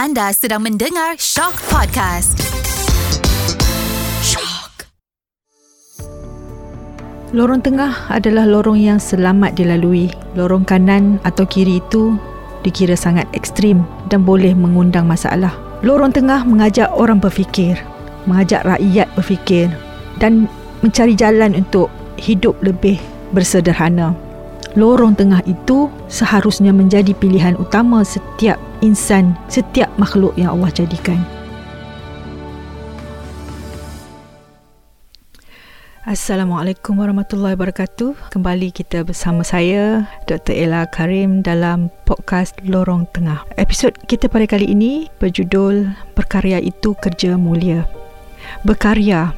[0.00, 2.32] Anda sedang mendengar Shock Podcast.
[4.24, 4.88] Shock.
[7.36, 10.08] Lorong tengah adalah lorong yang selamat dilalui.
[10.32, 12.16] Lorong kanan atau kiri itu
[12.64, 15.52] dikira sangat ekstrim dan boleh mengundang masalah.
[15.84, 17.76] Lorong tengah mengajak orang berfikir,
[18.24, 19.68] mengajak rakyat berfikir
[20.16, 20.48] dan
[20.80, 22.96] mencari jalan untuk hidup lebih
[23.36, 24.16] bersederhana.
[24.80, 31.20] Lorong tengah itu seharusnya menjadi pilihan utama setiap insan, setiap makhluk yang Allah jadikan.
[36.08, 38.32] Assalamualaikum warahmatullahi wabarakatuh.
[38.32, 40.56] Kembali kita bersama saya Dr.
[40.56, 43.44] Ella Karim dalam podcast Lorong Tengah.
[43.60, 45.86] Episod kita pada kali ini berjudul
[46.16, 47.84] Berkarya itu kerja mulia.
[48.64, 49.36] Berkarya.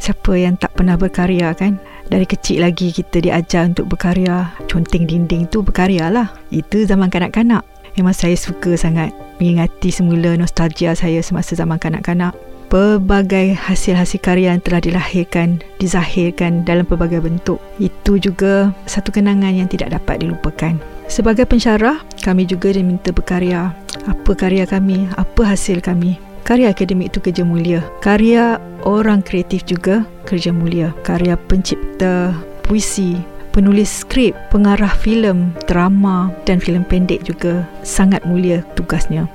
[0.00, 1.78] Siapa yang tak pernah berkarya kan?
[2.12, 7.64] dari kecil lagi kita diajar untuk berkarya conteng dinding tu berkarya lah itu zaman kanak-kanak
[7.96, 12.32] memang saya suka sangat mengingati semula nostalgia saya semasa zaman kanak-kanak.
[12.72, 17.60] Pelbagai hasil-hasil karya yang telah dilahirkan dizahirkan dalam pelbagai bentuk.
[17.76, 20.80] Itu juga satu kenangan yang tidak dapat dilupakan.
[21.04, 23.76] Sebagai pensyarah kami juga diminta berkarya.
[24.08, 25.04] Apa karya kami?
[25.20, 26.16] Apa hasil kami?
[26.48, 27.84] Karya akademik itu kerja mulia.
[28.00, 28.56] Karya
[28.88, 30.96] orang kreatif juga kerja mulia.
[31.04, 32.32] Karya pencipta
[32.64, 33.20] puisi,
[33.52, 39.28] penulis skrip, pengarah filem, drama dan filem pendek juga sangat mulia tugasnya.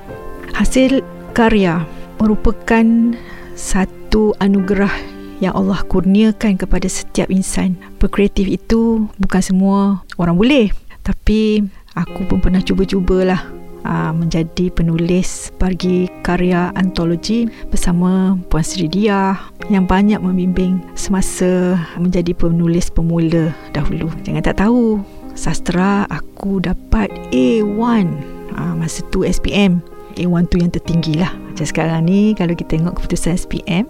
[0.52, 1.00] Hasil
[1.32, 1.86] karya
[2.18, 3.14] merupakan
[3.54, 4.90] satu anugerah
[5.38, 7.78] yang Allah kurniakan kepada setiap insan.
[8.02, 10.74] Berkreatif itu bukan semua orang boleh.
[11.06, 11.62] Tapi
[11.94, 13.46] aku pun pernah cuba-cubalah
[13.88, 19.34] uh, menjadi penulis bagi karya antologi bersama Puan Sri Dia
[19.72, 24.12] yang banyak membimbing semasa menjadi penulis pemula dahulu.
[24.22, 25.00] Jangan tak tahu,
[25.32, 28.06] sastra aku dapat A1
[28.54, 29.80] uh, masa tu SPM.
[30.18, 31.30] A1 tu yang tertinggi lah.
[31.30, 33.86] Macam sekarang ni kalau kita tengok keputusan SPM,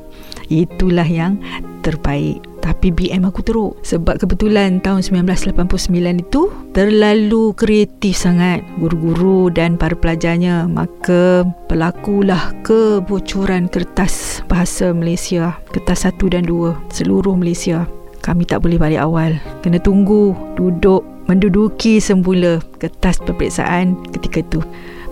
[0.48, 1.38] itulah yang
[1.80, 2.44] terbaik.
[2.58, 3.80] Tapi BM aku teruk.
[3.80, 5.88] Sebab kebetulan tahun 1989
[6.20, 8.60] itu terlalu kreatif sangat.
[8.76, 10.68] Guru-guru dan para pelajarnya.
[10.68, 15.56] Maka berlakulah kebocoran kertas bahasa Malaysia.
[15.72, 17.88] Kertas 1 dan 2 seluruh Malaysia.
[18.20, 19.40] Kami tak boleh balik awal.
[19.64, 24.60] Kena tunggu duduk menduduki semula kertas peperiksaan ketika itu.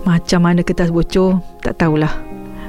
[0.05, 2.26] Macam mana kertas bocor tak tahulah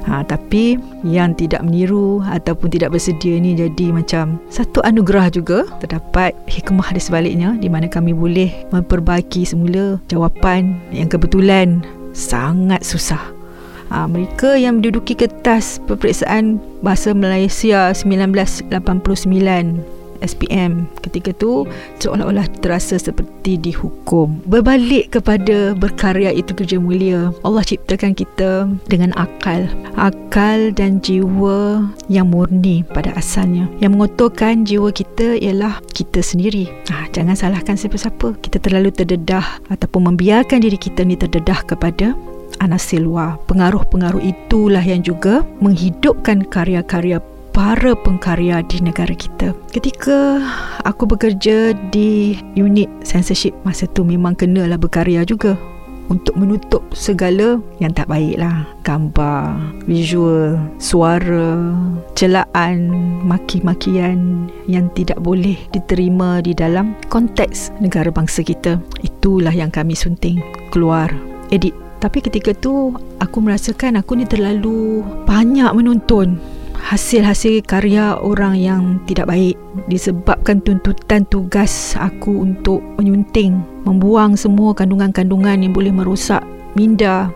[0.09, 6.33] Ha, tapi yang tidak meniru ataupun tidak bersedia ni jadi macam satu anugerah juga terdapat
[6.49, 11.85] hikmah di sebaliknya di mana kami boleh memperbaiki semula jawapan yang kebetulan
[12.17, 13.21] sangat susah.
[13.93, 21.67] Ha, mereka yang menduduki kertas peperiksaan bahasa Malaysia 1989 SPM ketika tu
[22.03, 24.41] seolah-olah terasa seperti dihukum.
[24.47, 29.67] Berbalik kepada berkarya itu kerja mulia Allah ciptakan kita dengan akal.
[29.99, 33.67] Akal dan jiwa yang murni pada asalnya.
[33.83, 36.71] Yang mengotorkan jiwa kita ialah kita sendiri.
[36.91, 38.39] Ha, jangan salahkan siapa-siapa.
[38.43, 42.15] Kita terlalu terdedah ataupun membiarkan diri kita ni terdedah kepada
[42.59, 47.23] anasir luar pengaruh-pengaruh itulah yang juga menghidupkan karya-karya
[47.59, 49.51] para pengkarya di negara kita.
[49.75, 50.39] Ketika
[50.87, 55.59] aku bekerja di unit censorship masa tu memang kenalah berkarya juga
[56.07, 58.63] untuk menutup segala yang tak baik lah.
[58.87, 59.59] Gambar,
[59.91, 61.75] visual, suara,
[62.15, 62.95] celaan,
[63.27, 68.79] maki-makian yang tidak boleh diterima di dalam konteks negara bangsa kita.
[69.03, 70.39] Itulah yang kami sunting
[70.71, 71.11] keluar
[71.51, 71.75] edit.
[71.99, 76.39] Tapi ketika tu aku merasakan aku ni terlalu banyak menonton
[76.79, 79.59] hasil-hasil karya orang yang tidak baik
[79.91, 86.41] disebabkan tuntutan tugas aku untuk menyunting, membuang semua kandungan-kandungan yang boleh merosak
[86.79, 87.29] minda,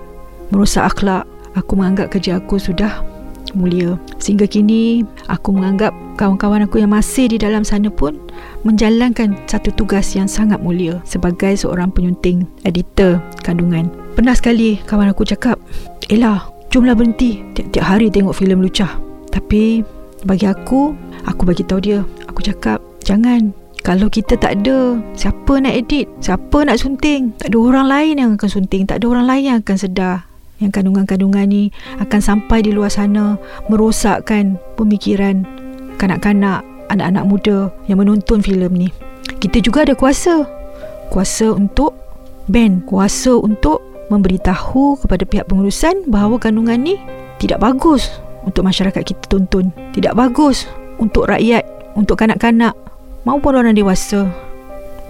[0.55, 1.27] merosak akhlak.
[1.53, 3.05] Aku menganggap kerja aku sudah
[3.53, 4.01] mulia.
[4.17, 8.17] Sehingga kini aku menganggap kawan-kawan aku yang masih di dalam sana pun
[8.65, 13.91] menjalankan satu tugas yang sangat mulia sebagai seorang penyunting editor kandungan.
[14.17, 15.61] Pernah sekali kawan aku cakap,
[16.09, 19.02] Ella, jomlah berhenti tiap-tiap hari tengok filem lucah.
[19.33, 19.83] Tapi
[20.23, 20.95] bagi aku,
[21.27, 23.51] aku bagi tahu dia, aku cakap, jangan.
[23.83, 26.07] Kalau kita tak ada, siapa nak edit?
[26.23, 27.35] Siapa nak sunting?
[27.35, 30.31] Tak ada orang lain yang akan sunting, tak ada orang lain yang akan sedar
[30.63, 33.35] yang kandungan-kandungan ni akan sampai di luar sana
[33.67, 35.43] merosakkan pemikiran
[35.99, 37.59] kanak-kanak, anak-anak muda
[37.91, 38.89] yang menonton filem ni.
[39.43, 40.47] Kita juga ada kuasa.
[41.11, 41.99] Kuasa untuk
[42.47, 46.95] ban, kuasa untuk memberitahu kepada pihak pengurusan bahawa kandungan ni
[47.43, 48.09] tidak bagus
[48.47, 49.71] untuk masyarakat kita tonton.
[49.95, 50.67] Tidak bagus
[50.99, 51.65] untuk rakyat,
[51.99, 52.75] untuk kanak-kanak
[53.27, 54.29] maupun orang dewasa.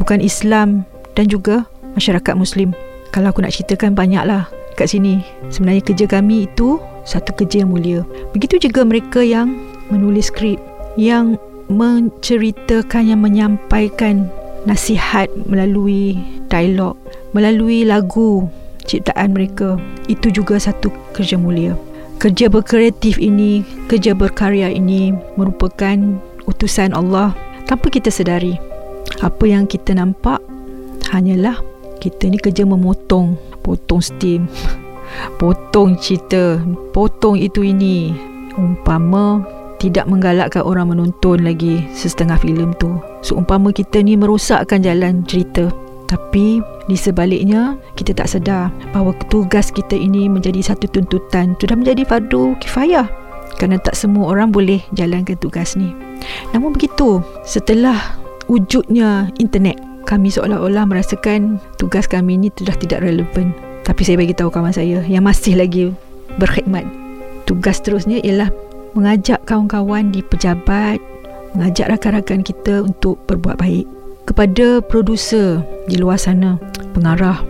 [0.00, 2.73] Bukan Islam dan juga masyarakat Muslim.
[3.12, 5.20] Kalau aku nak ceritakan banyaklah kat sini.
[5.52, 8.00] Sebenarnya kerja kami itu satu kerja yang mulia.
[8.32, 9.52] Begitu juga mereka yang
[9.93, 10.56] menulis skrip,
[10.96, 11.37] yang
[11.69, 14.32] menceritakan, yang menyampaikan
[14.64, 16.17] nasihat melalui
[16.49, 16.96] dialog,
[17.37, 18.49] melalui lagu
[18.88, 19.76] ciptaan mereka.
[20.08, 21.76] Itu juga satu kerja mulia.
[22.22, 25.98] Kerja berkreatif ini, kerja berkarya ini merupakan
[26.46, 27.34] utusan Allah
[27.66, 28.54] tanpa kita sedari.
[29.26, 30.38] Apa yang kita nampak
[31.10, 31.58] hanyalah
[31.98, 33.34] kita ni kerja memotong,
[33.66, 34.46] potong steam,
[35.42, 36.62] potong cerita,
[36.94, 38.14] potong itu ini.
[38.54, 39.42] Umpama
[39.82, 43.02] tidak menggalakkan orang menonton lagi setengah filem tu.
[43.26, 45.75] Seumpama kita ni merosakkan jalan cerita.
[46.12, 46.61] Tapi
[46.93, 52.53] di sebaliknya kita tak sedar bahawa tugas kita ini menjadi satu tuntutan sudah menjadi fardu
[52.61, 53.09] kifayah
[53.56, 55.97] kerana tak semua orang boleh jalankan tugas ni.
[56.53, 57.97] Namun begitu, setelah
[58.44, 63.56] wujudnya internet, kami seolah-olah merasakan tugas kami ini sudah tidak relevan.
[63.88, 65.97] Tapi saya bagi tahu kawan saya yang masih lagi
[66.37, 66.85] berkhidmat.
[67.49, 68.53] Tugas terusnya ialah
[68.93, 71.00] mengajak kawan-kawan di pejabat,
[71.56, 75.60] mengajak rakan-rakan kita untuk berbuat baik kepada produser
[75.90, 76.58] di luar sana,
[76.94, 77.42] pengarah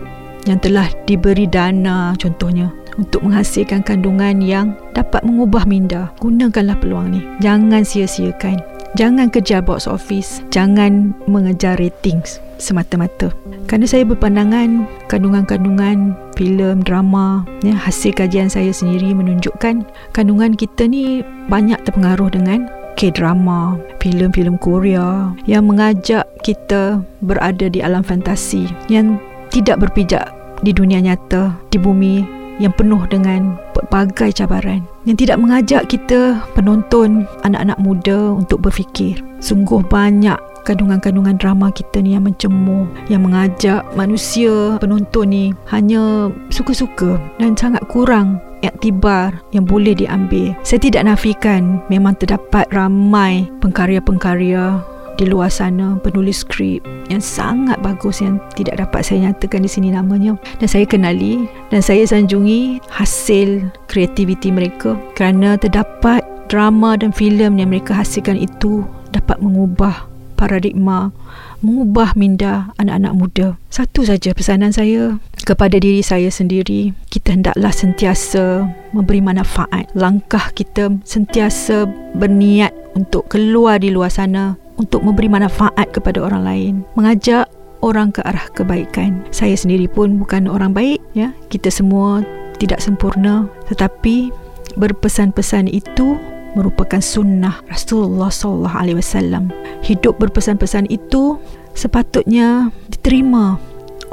[0.43, 6.11] yang telah diberi dana contohnya untuk menghasilkan kandungan yang dapat mengubah minda.
[6.21, 7.21] Gunakanlah peluang ni.
[7.41, 8.61] Jangan sia-siakan.
[8.93, 10.45] Jangan kejar box office.
[10.53, 13.33] Jangan mengejar ratings semata-mata.
[13.65, 19.83] Kerana saya berpandangan kandungan-kandungan filem, drama, ya, hasil kajian saya sendiri menunjukkan
[20.13, 28.05] kandungan kita ni banyak terpengaruh dengan K-drama, filem-filem Korea yang mengajak kita berada di alam
[28.05, 29.17] fantasi yang
[29.49, 32.23] tidak berpijak di dunia nyata, di bumi
[32.61, 39.19] yang penuh dengan pelbagai cabaran yang tidak mengajak kita penonton anak-anak muda untuk berfikir.
[39.43, 47.19] Sungguh banyak kandungan-kandungan drama kita ni yang mencemur yang mengajak manusia penonton ni hanya suka-suka
[47.37, 50.55] dan sangat kurang iktibar yang boleh diambil.
[50.63, 54.79] Saya tidak nafikan memang terdapat ramai pengkarya-pengkarya
[55.13, 56.81] di luar sana penulis skrip
[57.11, 61.85] yang sangat bagus yang tidak dapat saya nyatakan di sini namanya dan saya kenali dan
[61.85, 68.81] saya sanjungi hasil kreativiti mereka kerana terdapat drama dan filem yang mereka hasilkan itu
[69.13, 70.12] dapat mengubah
[70.43, 71.15] paradigma
[71.63, 73.47] mengubah minda anak-anak muda.
[73.71, 75.15] Satu saja pesanan saya
[75.47, 79.87] kepada diri saya sendiri, kita hendaklah sentiasa memberi manfaat.
[79.95, 81.87] Langkah kita sentiasa
[82.19, 87.47] berniat untuk keluar di luar sana untuk memberi manfaat kepada orang lain, mengajak
[87.79, 89.23] orang ke arah kebaikan.
[89.31, 91.31] Saya sendiri pun bukan orang baik, ya.
[91.47, 92.23] Kita semua
[92.59, 94.31] tidak sempurna, tetapi
[94.75, 96.17] berpesan-pesan itu
[96.53, 99.49] merupakan sunnah Rasulullah sallallahu alaihi wasallam.
[99.81, 101.37] Hidup berpesan-pesan itu
[101.73, 103.57] sepatutnya diterima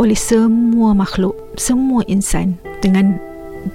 [0.00, 3.20] oleh semua makhluk, semua insan dengan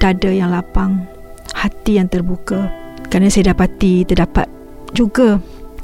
[0.02, 1.06] dada yang lapang,
[1.54, 2.70] hati yang terbuka.
[3.14, 4.50] Kerana saya dapati terdapat
[4.98, 5.38] juga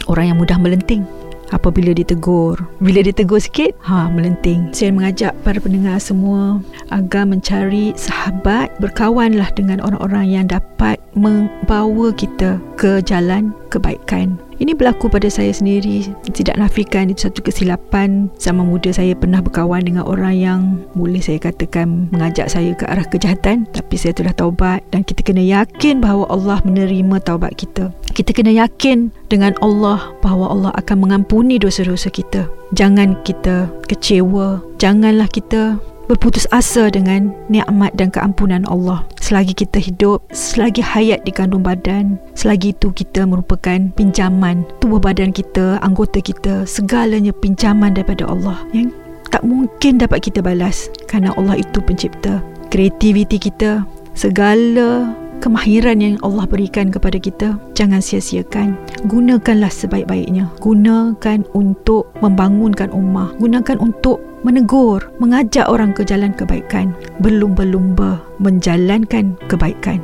[0.09, 1.05] orang yang mudah melenting
[1.51, 2.59] apabila ditegur.
[2.83, 4.71] Bila ditegur sikit, ha melenting.
[4.75, 6.59] Saya mengajak para pendengar semua
[6.91, 14.39] agar mencari sahabat, berkawanlah dengan orang-orang yang dapat membawa kita ke jalan kebaikan.
[14.61, 16.05] Ini berlaku pada saya sendiri.
[16.29, 18.29] Tidak nafikan itu satu kesilapan.
[18.37, 20.61] Zaman muda saya pernah berkawan dengan orang yang
[20.93, 23.65] boleh saya katakan mengajak saya ke arah kejahatan.
[23.73, 27.89] Tapi saya telah taubat dan kita kena yakin bahawa Allah menerima taubat kita.
[28.13, 32.45] Kita kena yakin dengan Allah bahawa Allah akan mengampuni dosa-dosa kita.
[32.77, 34.61] Jangan kita kecewa.
[34.77, 39.05] Janganlah kita berputus asa dengan nikmat dan keampunan Allah.
[39.21, 45.31] Selagi kita hidup, selagi hayat di kandung badan, selagi itu kita merupakan pinjaman tubuh badan
[45.31, 48.91] kita, anggota kita, segalanya pinjaman daripada Allah yang
[49.31, 52.43] tak mungkin dapat kita balas kerana Allah itu pencipta.
[52.71, 53.83] Kreativiti kita,
[54.15, 58.77] segala kemahiran yang Allah berikan kepada kita jangan sia-siakan
[59.09, 66.93] gunakanlah sebaik-baiknya gunakan untuk membangunkan ummah gunakan untuk menegur mengajak orang ke jalan kebaikan.
[67.21, 70.01] Berlumba-lumba menjalankan kebaikan.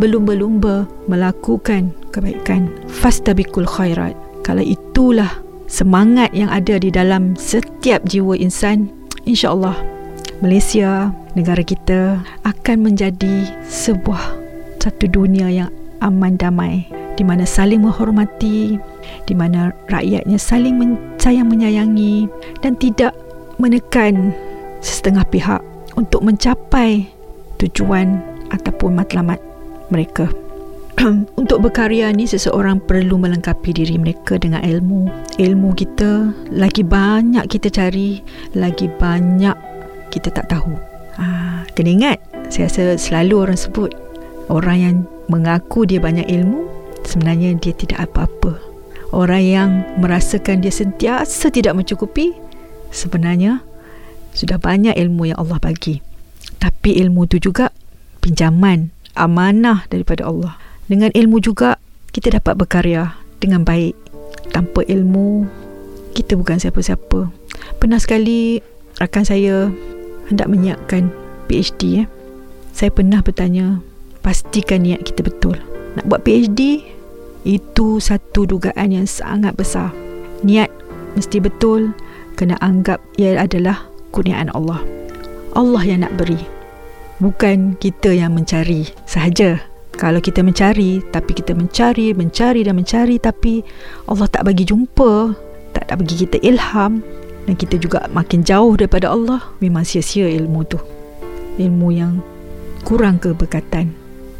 [0.00, 2.68] Berlumba-lumba melakukan kebaikan.
[2.88, 4.16] Fastabikul khairat.
[4.42, 5.30] Kalau itulah
[5.72, 8.92] semangat yang ada di dalam setiap jiwa insan
[9.24, 9.72] insya-Allah
[10.44, 14.36] Malaysia negara kita akan menjadi sebuah
[14.82, 15.70] satu dunia yang
[16.02, 18.76] aman damai di mana saling menghormati
[19.24, 20.76] di mana rakyatnya saling
[21.16, 22.26] sayang menyayangi
[22.60, 23.14] dan tidak
[23.62, 24.34] menekan
[24.82, 25.62] setengah pihak
[25.94, 27.06] untuk mencapai
[27.62, 28.18] tujuan
[28.50, 29.38] ataupun matlamat
[29.94, 30.26] mereka.
[31.40, 35.08] Untuk berkarya ni seseorang perlu melengkapi diri mereka dengan ilmu.
[35.40, 38.20] Ilmu kita lagi banyak kita cari
[38.52, 39.56] lagi banyak
[40.12, 40.76] kita tak tahu.
[41.16, 42.18] Ha, kena ingat
[42.52, 43.90] Saya rasa selalu orang sebut
[44.52, 44.96] orang yang
[45.32, 46.68] mengaku dia banyak ilmu
[47.08, 48.60] sebenarnya dia tidak apa-apa.
[49.16, 52.36] Orang yang merasakan dia sentiasa tidak mencukupi
[52.92, 53.64] sebenarnya
[54.36, 56.04] sudah banyak ilmu yang Allah bagi.
[56.60, 57.74] Tapi ilmu tu juga
[58.22, 60.54] pinjaman, amanah daripada Allah.
[60.86, 61.80] Dengan ilmu juga
[62.12, 63.96] kita dapat berkarya dengan baik.
[64.52, 65.48] Tanpa ilmu
[66.12, 67.32] kita bukan siapa-siapa.
[67.80, 68.60] Pernah sekali
[69.00, 69.72] rakan saya
[70.28, 71.08] hendak menyiapkan
[71.48, 72.08] PhD eh.
[72.72, 73.84] Saya pernah bertanya,
[74.24, 75.60] pastikan niat kita betul.
[75.98, 76.80] Nak buat PhD
[77.44, 79.92] itu satu dugaan yang sangat besar.
[80.40, 80.72] Niat
[81.18, 81.92] mesti betul,
[82.34, 84.80] kena anggap ia adalah kurniaan Allah.
[85.52, 86.40] Allah yang nak beri.
[87.20, 89.60] Bukan kita yang mencari sahaja.
[89.92, 93.60] Kalau kita mencari, tapi kita mencari, mencari dan mencari tapi
[94.08, 95.36] Allah tak bagi jumpa,
[95.76, 97.04] tak tak bagi kita ilham
[97.44, 100.80] dan kita juga makin jauh daripada Allah, memang sia-sia ilmu tu.
[101.60, 102.24] Ilmu yang
[102.88, 103.92] kurang keberkatan.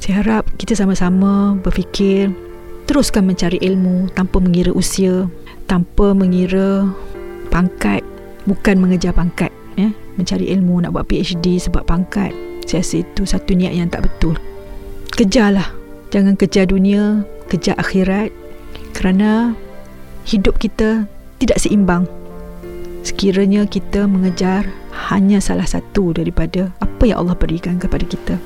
[0.03, 2.33] Saya harap kita sama-sama berfikir
[2.91, 5.31] teruskan mencari ilmu tanpa mengira usia,
[5.71, 6.91] tanpa mengira
[7.53, 8.01] pangkat,
[8.49, 9.53] bukan mengejar pangkat.
[9.77, 9.93] Ya?
[10.17, 12.33] Mencari ilmu nak buat PhD sebab pangkat.
[12.65, 14.35] Saya rasa itu satu niat yang tak betul.
[15.13, 15.69] Kejarlah.
[16.09, 18.33] Jangan kejar dunia, kejar akhirat.
[18.97, 19.53] Kerana
[20.25, 21.05] hidup kita
[21.37, 22.09] tidak seimbang.
[23.03, 24.69] Sekiranya kita mengejar
[25.11, 28.39] hanya salah satu daripada apa yang Allah berikan kepada kita.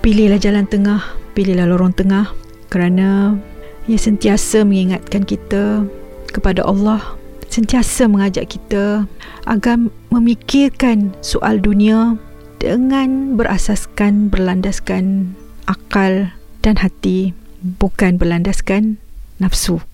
[0.00, 1.02] Pilihlah jalan tengah,
[1.36, 2.32] pilihlah lorong tengah
[2.72, 3.36] kerana
[3.84, 5.84] ia sentiasa mengingatkan kita
[6.32, 7.20] kepada Allah
[7.52, 9.04] sentiasa mengajak kita
[9.44, 9.76] agar
[10.08, 12.16] memikirkan soal dunia
[12.56, 15.36] dengan berasaskan berlandaskan
[15.68, 16.32] akal
[16.64, 17.36] dan hati
[17.76, 18.96] bukan berlandaskan
[19.36, 19.84] nafsu.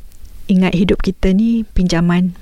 [0.47, 2.39] Ingat hidup kita ni pinjaman.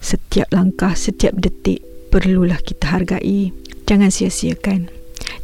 [0.00, 3.52] Setiap langkah setiap detik perlulah kita hargai.
[3.84, 4.88] Jangan sia-siakan.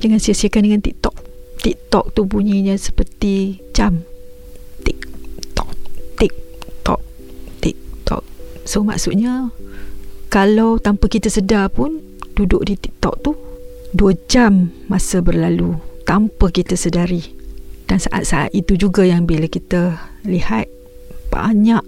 [0.01, 1.15] Jangan sia-siakan dengan TikTok.
[1.63, 4.03] TikTok tu bunyinya seperti jam
[8.63, 9.51] So maksudnya
[10.31, 11.99] Kalau tanpa kita sedar pun
[12.33, 13.33] Duduk di TikTok tu
[13.93, 15.77] Dua jam masa berlalu
[16.09, 17.23] Tanpa kita sedari.
[17.87, 20.71] Dan saat-saat itu juga yang bila kita Lihat
[21.29, 21.85] Banyak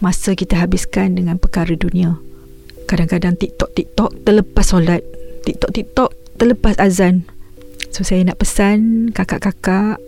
[0.00, 2.16] Masa kita habiskan dengan perkara dunia.
[2.88, 5.04] Kadang-kadang TikTok-TikTok Terlepas solat.
[5.44, 7.28] TikTok-TikTok Terlepas azan.
[7.92, 10.00] So saya nak pesan Kakak-kakak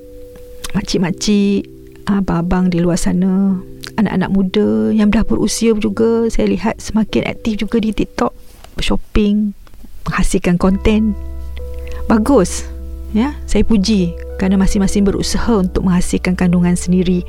[0.73, 1.69] Makcik-makcik
[2.09, 7.83] Abang-abang di luar sana anak-anak muda yang dah berusia juga saya lihat semakin aktif juga
[7.83, 8.33] di TikTok
[8.81, 9.53] shopping
[10.09, 11.15] menghasilkan konten
[12.11, 12.67] bagus
[13.15, 13.37] ya.
[13.47, 17.23] Saya puji kerana masing-masing berusaha untuk menghasilkan kandungan sendiri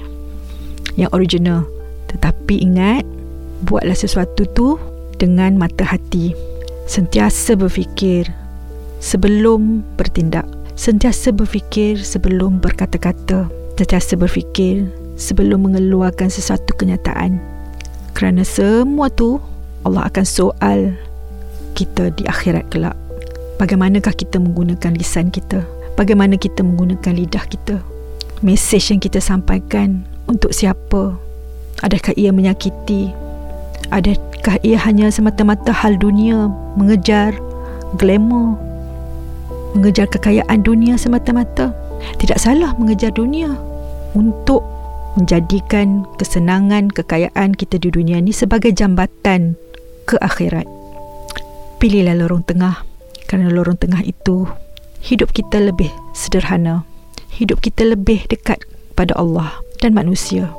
[0.97, 1.67] yang original.
[2.09, 3.05] Tetapi ingat
[3.65, 4.81] buatlah sesuatu tu
[5.21, 6.33] dengan mata hati.
[6.89, 8.27] Sentiasa berfikir
[8.99, 10.47] sebelum bertindak.
[10.73, 13.47] Sentiasa berfikir sebelum berkata-kata.
[13.77, 14.89] Sentiasa berfikir
[15.23, 17.39] sebelum mengeluarkan sesuatu kenyataan.
[18.11, 19.39] Kerana semua tu
[19.87, 20.91] Allah akan soal
[21.79, 22.95] kita di akhirat kelak.
[23.57, 25.63] Bagaimanakah kita menggunakan lisan kita?
[25.95, 27.79] Bagaimana kita menggunakan lidah kita?
[28.43, 31.15] Mesej yang kita sampaikan untuk siapa?
[31.79, 33.13] Adakah ia menyakiti?
[33.93, 37.31] Adakah ia hanya semata-mata hal dunia mengejar
[37.95, 38.59] glamour?
[39.77, 41.71] Mengejar kekayaan dunia semata-mata?
[42.19, 43.53] Tidak salah mengejar dunia
[44.17, 44.61] untuk
[45.19, 49.57] menjadikan kesenangan, kekayaan kita di dunia ini sebagai jambatan
[50.09, 50.65] ke akhirat.
[51.77, 52.81] Pilihlah lorong tengah
[53.27, 54.47] kerana lorong tengah itu
[55.03, 56.87] hidup kita lebih sederhana.
[57.33, 58.61] Hidup kita lebih dekat
[58.93, 60.53] pada Allah dan manusia.